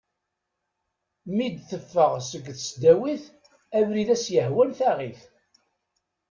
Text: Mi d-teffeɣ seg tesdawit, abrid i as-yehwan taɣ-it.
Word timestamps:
Mi 1.35 1.47
d-teffeɣ 1.55 2.11
seg 2.29 2.43
tesdawit, 2.57 3.23
abrid 3.77 4.09
i 4.13 4.13
as-yehwan 4.15 4.71
taɣ-it. 4.77 5.21